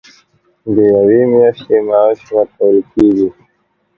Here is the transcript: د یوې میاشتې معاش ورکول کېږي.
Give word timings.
د 0.73 0.75
یوې 0.93 1.21
میاشتې 1.31 1.77
معاش 1.87 2.19
ورکول 2.35 2.77
کېږي. 2.91 3.27